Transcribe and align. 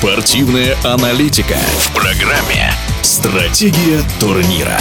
Спортивная 0.00 0.76
аналитика 0.82 1.56
в 1.56 1.92
программе 1.92 2.72
«Стратегия 3.02 4.00
турнира». 4.18 4.78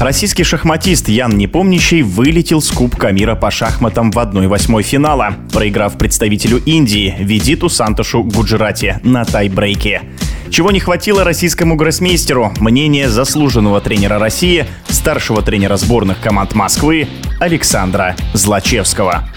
Российский 0.00 0.42
шахматист 0.42 1.08
Ян 1.08 1.38
Непомнящий 1.38 2.02
вылетел 2.02 2.60
с 2.60 2.72
Кубка 2.72 3.12
мира 3.12 3.36
по 3.36 3.52
шахматам 3.52 4.10
в 4.10 4.18
1-8 4.18 4.82
финала, 4.82 5.36
проиграв 5.52 5.96
представителю 5.96 6.60
Индии 6.64 7.14
Видиту 7.20 7.68
Сантошу 7.68 8.24
Гуджирати 8.24 8.98
на 9.04 9.24
тайбрейке. 9.24 10.02
Чего 10.50 10.72
не 10.72 10.80
хватило 10.80 11.22
российскому 11.22 11.76
гроссмейстеру? 11.76 12.54
Мнение 12.58 13.08
заслуженного 13.08 13.80
тренера 13.80 14.18
России, 14.18 14.66
старшего 14.88 15.42
тренера 15.42 15.76
сборных 15.76 16.20
команд 16.20 16.54
Москвы 16.54 17.06
Александра 17.38 18.16
Злачевского. 18.34 19.28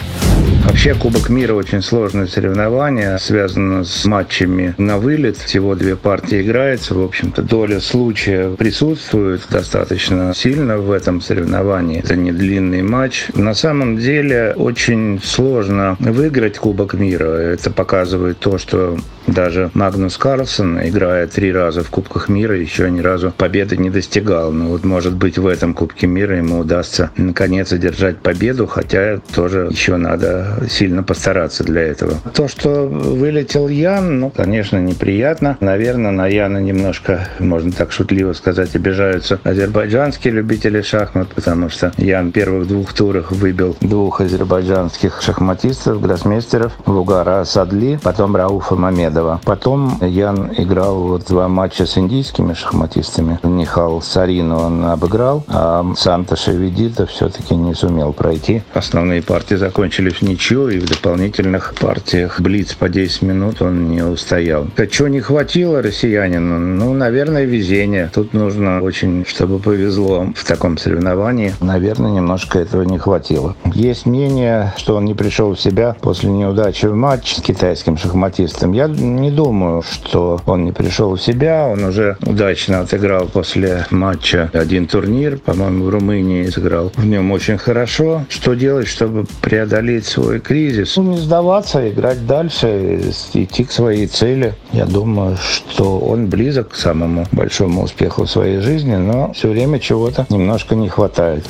Вообще 0.70 0.94
Кубок 0.94 1.30
мира 1.30 1.56
очень 1.56 1.82
сложное 1.82 2.28
соревнование, 2.28 3.18
связано 3.18 3.84
с 3.84 4.06
матчами 4.06 4.76
на 4.78 5.00
вылет. 5.00 5.36
Всего 5.36 5.74
две 5.74 5.96
партии 5.96 6.44
играется. 6.44 6.94
В 6.94 7.02
общем-то, 7.02 7.42
доля 7.42 7.80
случая 7.80 8.52
присутствует 8.56 9.42
достаточно 9.50 10.32
сильно 10.36 10.78
в 10.78 10.92
этом 10.92 11.22
соревновании. 11.22 12.00
Это 12.00 12.16
не 12.16 12.32
длинный 12.32 12.84
матч. 12.84 13.30
На 13.34 13.56
самом 13.56 13.98
деле 13.98 14.54
очень 14.56 15.20
сложно 15.24 15.98
выиграть 16.00 16.60
Кубок 16.60 16.94
мира. 16.94 17.26
Это 17.26 17.72
показывает 17.72 18.38
то, 18.38 18.60
что 18.60 18.96
даже 19.28 19.70
Магнус 19.74 20.18
Карлсон, 20.18 20.80
играя 20.88 21.28
три 21.28 21.52
раза 21.52 21.84
в 21.84 21.90
Кубках 21.90 22.30
мира, 22.30 22.58
еще 22.58 22.90
ни 22.90 23.02
разу 23.02 23.34
победы 23.36 23.78
не 23.78 23.90
достигал. 23.90 24.52
Но 24.52 24.70
вот, 24.70 24.84
может 24.84 25.16
быть, 25.16 25.38
в 25.38 25.48
этом 25.48 25.74
Кубке 25.74 26.08
мира 26.08 26.38
ему 26.38 26.60
удастся 26.60 27.12
наконец 27.18 27.72
одержать 27.72 28.18
победу, 28.18 28.68
хотя 28.68 29.20
тоже 29.34 29.68
еще 29.72 29.98
надо 29.98 30.59
сильно 30.68 31.04
постараться 31.04 31.64
для 31.64 31.82
этого. 31.82 32.16
То, 32.34 32.48
что 32.48 32.88
вылетел 32.88 33.68
Ян, 33.68 34.20
ну, 34.20 34.30
конечно, 34.30 34.78
неприятно. 34.78 35.58
Наверное, 35.60 36.12
на 36.12 36.28
Яна 36.28 36.58
немножко, 36.58 37.28
можно 37.40 37.72
так 37.72 37.92
шутливо 37.92 38.34
сказать, 38.34 38.76
обижаются 38.76 39.40
азербайджанские 39.44 40.34
любители 40.34 40.82
шахмат, 40.82 41.30
потому 41.30 41.70
что 41.70 41.92
Ян 41.98 42.30
в 42.30 42.32
первых 42.32 42.68
двух 42.68 42.94
турах 42.94 43.32
выбил 43.32 43.78
двух 43.82 44.22
азербайджанских 44.22 45.22
шахматистов, 45.22 46.02
гроссмейстеров, 46.02 46.74
Лугара 46.86 47.44
Садли, 47.46 48.00
потом 48.02 48.36
Рауфа 48.36 48.76
Мамедова. 48.76 49.42
Потом 49.46 49.98
Ян 50.02 50.52
играл 50.58 51.00
вот 51.02 51.26
два 51.28 51.48
матча 51.48 51.86
с 51.86 51.98
индийскими 51.98 52.54
шахматистами. 52.54 53.40
Нихал 53.44 54.02
Сарину 54.02 54.60
он 54.60 54.86
обыграл, 54.86 55.44
а 55.48 55.86
Сантоша 55.96 56.52
Видита 56.52 57.06
все-таки 57.06 57.56
не 57.56 57.74
сумел 57.74 58.14
пройти. 58.14 58.64
Основные 58.74 59.22
партии 59.22 59.56
закончились 59.56 60.16
в 60.16 60.22
ничью 60.24 60.39
ничью, 60.40 60.70
и 60.70 60.80
в 60.80 60.86
дополнительных 60.86 61.74
партиях 61.76 62.40
Блиц 62.40 62.74
по 62.74 62.88
10 62.88 63.24
минут 63.24 63.62
он 63.62 63.90
не 63.90 64.02
устоял. 64.02 64.68
А 64.78 64.88
чего 64.88 65.10
не 65.10 65.20
хватило 65.20 65.82
россиянину? 65.82 66.58
Ну, 66.60 66.94
наверное, 66.94 67.44
везение. 67.44 68.10
Тут 68.14 68.34
нужно 68.34 68.82
очень, 68.82 69.26
чтобы 69.28 69.60
повезло 69.60 70.32
в 70.34 70.46
таком 70.46 70.78
соревновании. 70.78 71.54
Наверное, 71.60 72.12
немножко 72.12 72.60
этого 72.60 72.84
не 72.84 72.98
хватило. 72.98 73.58
Есть 73.74 74.06
мнение, 74.06 74.74
что 74.78 74.96
он 74.96 75.04
не 75.04 75.14
пришел 75.14 75.56
в 75.56 75.60
себя 75.60 75.98
после 76.00 76.30
неудачи 76.30 76.86
в 76.86 76.96
матч 76.96 77.36
с 77.36 77.42
китайским 77.42 77.98
шахматистом. 77.98 78.72
Я 78.72 78.88
не 78.88 79.32
думаю, 79.32 79.82
что 79.82 80.40
он 80.46 80.64
не 80.64 80.72
пришел 80.72 81.16
в 81.16 81.22
себя. 81.22 81.68
Он 81.68 81.84
уже 81.84 82.16
удачно 82.22 82.80
отыграл 82.80 83.28
после 83.28 83.86
матча 83.90 84.50
один 84.54 84.88
турнир, 84.88 85.38
по-моему, 85.38 85.84
в 85.86 85.90
Румынии 85.90 86.46
сыграл. 86.46 86.94
В 86.96 87.06
нем 87.06 87.30
очень 87.32 87.58
хорошо. 87.58 88.24
Что 88.30 88.54
делать, 88.54 88.88
чтобы 88.88 89.26
преодолеть 89.42 90.06
свой 90.30 90.40
кризис. 90.42 90.96
Ну, 90.98 91.04
не 91.04 91.18
сдаваться, 91.18 91.90
играть 91.90 92.28
дальше, 92.28 93.02
идти 93.34 93.64
к 93.64 93.72
своей 93.72 94.06
цели. 94.06 94.54
Я 94.72 94.86
думаю, 94.86 95.38
что 95.72 95.98
он 95.98 96.28
близок 96.28 96.70
к 96.70 96.76
самому 96.76 97.26
большому 97.32 97.82
успеху 97.84 98.26
в 98.26 98.30
своей 98.30 98.60
жизни, 98.60 98.96
но 98.96 99.34
все 99.34 99.48
время 99.50 99.80
чего-то 99.80 100.28
немножко 100.30 100.76
не 100.76 100.88
хватает. 100.88 101.46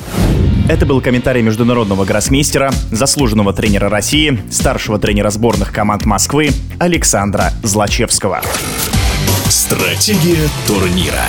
Это 0.70 0.86
был 0.86 1.02
комментарий 1.02 1.42
международного 1.42 2.06
гроссмейстера, 2.06 2.70
заслуженного 2.90 3.52
тренера 3.52 3.90
России, 3.90 4.38
старшего 4.50 4.98
тренера 4.98 5.28
сборных 5.28 5.72
команд 5.72 6.06
Москвы 6.06 6.48
Александра 6.78 7.50
Злачевского. 7.62 8.40
Стратегия 9.50 10.48
турнира. 10.66 11.26